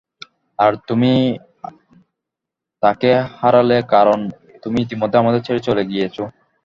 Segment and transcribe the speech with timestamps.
[0.59, 1.11] আর তুমি
[2.83, 3.11] তাকে
[3.39, 4.19] হারালে কারণ
[4.63, 6.23] তুমি ইতোমধ্যে আমাদের ছেড়ে চলে গিয়েছো।